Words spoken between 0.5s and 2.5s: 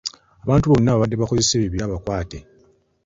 bonna ababadde bakozesa ebibira bakwate.